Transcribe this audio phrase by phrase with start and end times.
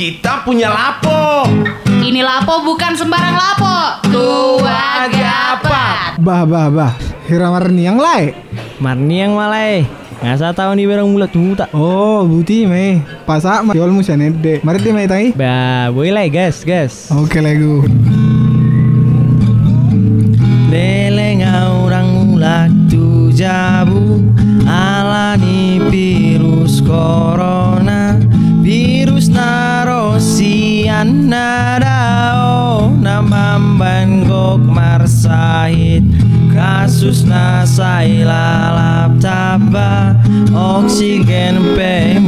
[0.00, 1.44] kita punya lapo.
[2.00, 3.76] Ini lapo bukan sembarang lapo.
[4.08, 6.16] Tua gapat.
[6.16, 6.96] Bah bah bah.
[7.28, 8.32] Hira marni yang lain.
[8.80, 9.84] Marni yang malai.
[10.24, 11.68] Ngasa tahu nih berang mulut tuh tak.
[11.76, 13.04] Oh, buti me.
[13.28, 14.64] Pasak ma yol musia nede.
[14.64, 15.36] Mari ti me tai.
[15.36, 17.12] Bah, boleh gas gas.
[17.12, 17.84] Oke lego.
[31.04, 36.04] Nadao namamban gok marsahit
[36.52, 40.12] kasus nasai lalap taba
[40.52, 42.20] oksigen pe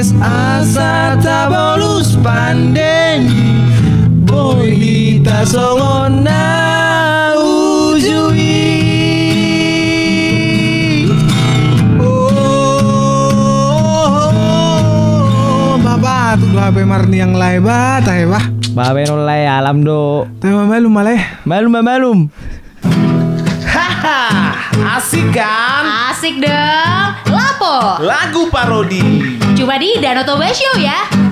[0.00, 3.60] prokes asa tabolus pandemi
[4.24, 6.40] Boy hita songona
[7.36, 8.64] ujui
[12.00, 12.16] Oh,
[15.76, 18.40] HP marni yang lain ba, tahe ba.
[18.70, 21.20] Babe nolai alam do Tahe malum maleh.
[21.44, 22.18] Malum malum
[23.68, 24.24] Haha,
[24.96, 25.84] asik kan?
[26.08, 27.10] Asik dong.
[27.28, 28.00] Lapo.
[28.00, 29.29] Lagu parodi.
[29.60, 31.29] Cuma di Danau Toba Show ya.